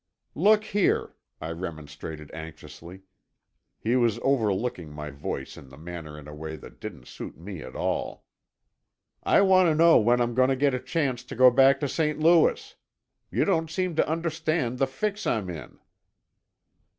[0.33, 3.03] "Look here," I remonstrated anxiously;
[3.77, 7.61] he was overlooking my voice in the matter in a way that didn't suit me
[7.61, 8.25] at all.
[9.21, 11.87] "I want to know when I'm going to get a chance to go back to
[11.87, 12.19] St.
[12.19, 12.75] Louis?
[13.29, 15.77] You don't seem to understand the fix I'm in."